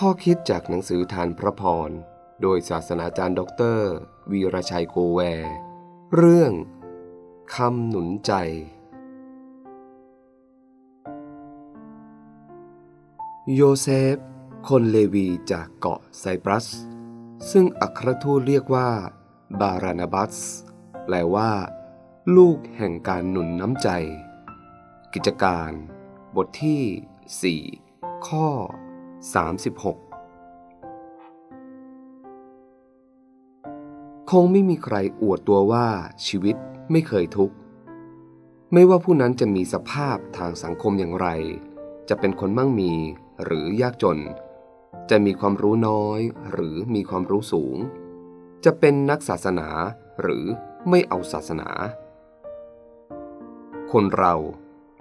[0.00, 1.90] ข้อคิดจากหนังสือธารพระพร
[2.42, 3.90] โดยศาสนาจารย์ด็อกเตอร์
[4.32, 5.20] วีรชัยโกแวร์
[6.16, 6.52] เรื่อง
[7.54, 8.32] คำหนุนใจ
[13.54, 14.16] โยเซฟ
[14.68, 16.66] คนเลวีจากเกาะไซปรัส
[17.50, 18.90] ซึ่งอัครทูตเรียกว่า
[19.60, 20.36] บารนาบัส
[21.04, 21.52] แปลว่า
[22.36, 23.88] ลูกแห่งการหนุนน้ำใจ
[25.14, 25.72] กิจการ
[26.36, 27.60] บทที่
[27.92, 28.48] 4 ข้อ
[29.34, 29.90] 36
[34.30, 35.86] คงไม่มีใครอวดตัวว่า
[36.26, 36.56] ชีวิต
[36.90, 37.54] ไม่เคยทุกข์
[38.72, 41.28] ไม่ว่าผู้นั้นจะมีสภาพทางสังคมอย่างไร
[42.08, 42.92] จะเป็นคนมั่งมี
[43.44, 44.18] หรือยากจน
[45.10, 47.76] จะมีความรู้น้อยหรือมีความรู้สูง
[48.64, 49.68] จะเป็นนักศาสนา
[50.20, 50.44] หรือ
[50.90, 51.68] ไม่เอาศาสนา
[53.92, 54.34] คนเรา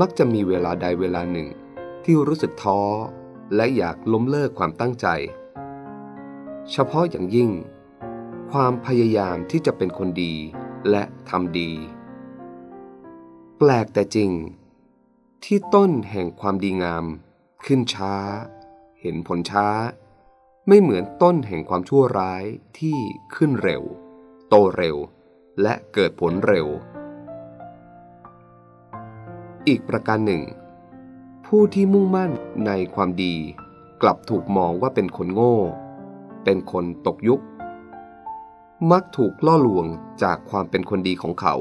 [0.00, 1.48] มักจะมีเวลาใดเวลาหนึ่ง
[2.04, 2.80] ที่รู้สึกท้อ
[3.54, 5.06] และอยากล้มเลิกความตั้งใจ
[6.70, 7.50] เฉพาะอย่างยิ่ง
[8.50, 10.34] ความพยายามที่จะเป็นคนดี
[10.90, 11.70] และทำดี
[13.58, 14.30] แปลกแต่จริง
[15.44, 17.04] ที่ต้นแห่งความดีงาม
[17.64, 18.14] ขึ้นช้า
[19.00, 19.68] เห็นผลช้า
[20.68, 22.44] ไม่เหมือนต้นแห่งความชั่วร้าย
[22.78, 22.98] ที่
[23.34, 23.82] ขึ้นเร็ว
[24.48, 24.96] โตเร็ว
[25.62, 26.66] และเกิดผลเร็ว
[29.68, 30.42] อีกประการหนึ่ง
[31.52, 32.30] ผู้ที่มุ่งมั่น
[32.66, 33.34] ในความดี
[34.02, 35.56] กลับถูกมองว่าเป็นคนโง่
[36.44, 37.40] เป็นคนตกยุค
[38.90, 39.86] มักถูกล่อลวง
[40.22, 41.54] จากความเป็นคนดีของเขา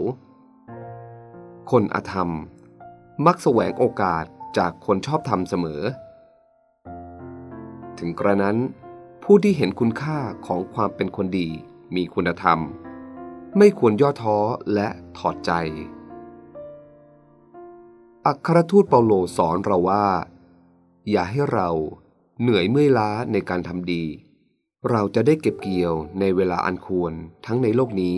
[1.71, 2.29] คนอธรรม
[3.25, 4.25] มักแสวงโอกาส
[4.57, 5.81] จากคนชอบธรรมเสมอ
[7.99, 8.57] ถึงกระนั้น
[9.23, 11.47] ผู้ที่เห็นคุณค่าของความเป็นคนดี
[11.95, 12.59] มีคุณธรรม
[13.57, 14.37] ไม่ควรย่อท้อ
[14.73, 15.53] และถอดใจ
[18.29, 20.05] อัครทูตเปาโลสอนเราว่า
[21.09, 21.69] อย่าให้เรา
[22.41, 24.03] เหนื่อยเมื่อยล้าในการทำดี
[24.89, 27.13] เราจะได้เก็บเกี่ยวในเวลาอันควร
[27.45, 28.17] ทั้งในโลกนี้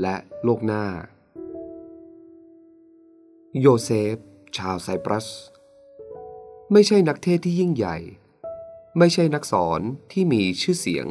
[0.00, 0.84] และโลกหน้า
[3.60, 4.16] โยเซฟ
[4.56, 5.26] ชาวไซปรัส
[6.72, 7.96] ไม่ใช่นักเทศที่ยิ่งใหญ่
[8.98, 9.80] ไม่ใช่นักสอน
[10.12, 11.06] ที่มีชื่อเสียง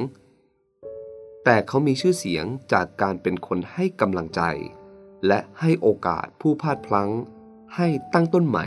[1.44, 4.42] แต่เขามีชื่อเสียงจากการเป็นคนให้กำลังใจ
[5.28, 7.12] และให้โอกาสผู้พลาดพลั้ง
[7.76, 8.66] ให้ตั้งต้นใหม่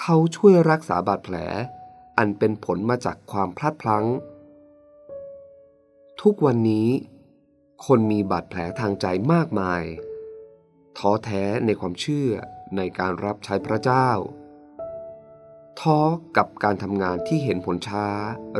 [0.00, 1.36] เขาช่วยรักษาบาดแผล
[2.18, 4.06] อันเป็นผลมาจากความพลาดพลั้ง
[6.20, 6.88] ทุกวันนี้
[7.86, 9.82] คนมีบาดแผลทางใจมากมาย
[10.98, 12.30] ท้อแท้ในความเชื่อ
[12.76, 14.08] ในการรับใช้พระเจ้า
[15.80, 15.98] ท้อ
[16.36, 18.06] กับการทำงานที่เห็นผลช้า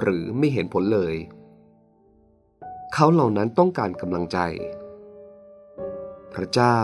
[0.01, 1.15] หรือไม่เห็นผลเลย
[2.93, 4.39] เขาเหล่านั้นต้องการกำลังใจ
[6.35, 6.79] พระเจ้า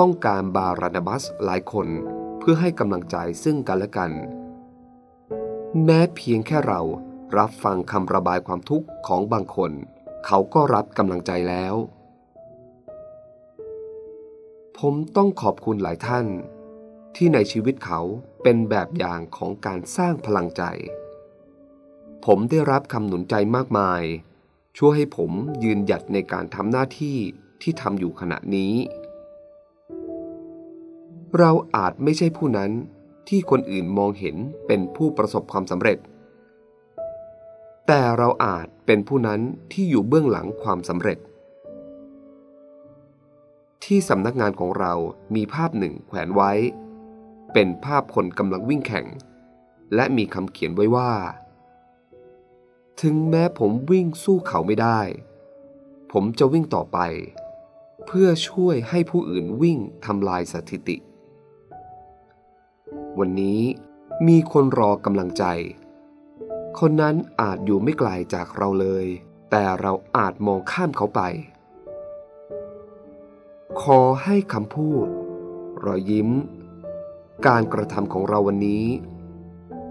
[0.02, 1.88] ้องการบารานาบัสหลายคน
[2.38, 4.10] เพื่อให้กำลังใจซึ่งกันและกัน
[5.84, 6.80] แม้เพียงแค่เรา
[7.38, 9.72] รับฟังคำระบายความทุกข์ของบางคน
[10.26, 11.74] เขาก็รับกำลังใจแล้ว
[14.78, 16.26] ผมต้องขอบคุณหลายท่าน
[17.16, 18.00] ที่ในชีวิตเขา
[18.42, 20.62] เป็นแบบอย่างของการสร้างพลังใจ
[22.24, 24.02] ผมได้รับคำหนุนใจมากมาย
[24.78, 25.30] ช่วยให้ผม
[25.64, 27.18] ยืนหยัดในการทำหน้าที่
[27.62, 28.74] ที่ทำอยู่ขณะนี้
[31.40, 32.70] เราอาจไม่ใช่ผู้นั้น
[33.28, 34.36] ที่คนอื่นมองเห็น
[34.66, 35.98] เป็นผู้ประสบความสำเร็จ
[37.86, 39.40] แต่เราอาจเป็นผู้นั้น
[39.72, 41.18] ที่อยู่เบื้องหลังความสำเร็จ
[43.84, 44.92] ที่สำนักงานของเรา
[45.34, 46.52] มีภาพหนึ่งแขวนไว้
[47.52, 49.06] เป็นภาพคนกำลังวิ่งแข่ง
[49.94, 51.12] และมีคำเขียนไว้ว่า
[53.00, 55.00] ถึงแม้ผมวิ่งสู้เขาไม่ได้
[56.12, 56.98] ผมจะวิ่งต่อไป
[58.06, 60.98] เพื่อช่วยให้ผู้อื่นวิ่งทำลายสถิติ
[63.20, 63.60] วันนี้
[64.26, 65.44] มีคนรอกำลังใจ
[66.78, 69.06] คนนั้นอาจอยู่ไม่ไกลจากเราเลย
[69.50, 71.20] แต่เราอาจมองข้ามเขาไป
[73.82, 75.06] ขอให้คำพูด
[75.84, 76.30] รอยยิ้ม
[77.46, 78.84] การกระทำของเราวันนี้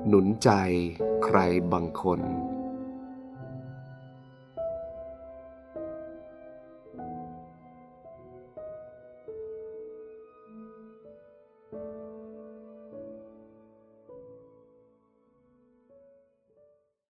[0.08, 0.50] หนุนใจ
[1.24, 1.38] ใคร
[1.74, 2.20] บางคน